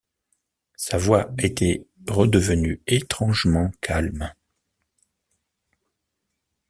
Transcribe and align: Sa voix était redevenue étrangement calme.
Sa 0.77 0.97
voix 0.97 1.29
était 1.37 1.85
redevenue 2.09 2.81
étrangement 2.87 3.69
calme. 3.81 4.33